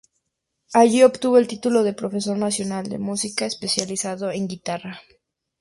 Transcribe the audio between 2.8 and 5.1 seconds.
de música especializado en guitarra.